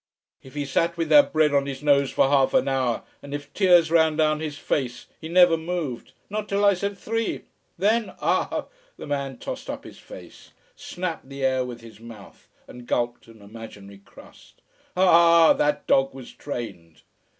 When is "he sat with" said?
0.55-1.09